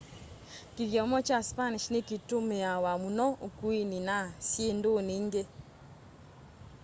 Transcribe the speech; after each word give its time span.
kithyomo 0.75 1.17
kya 1.27 1.39
spanish 1.49 1.85
ni 1.93 2.01
kitũmiawa 2.07 2.91
mũno 3.03 3.25
ukũini 3.47 3.99
na 4.07 4.17
syindũni 4.47 5.13
ingi 5.19 5.43